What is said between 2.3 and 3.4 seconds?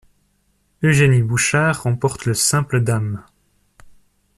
simple dames.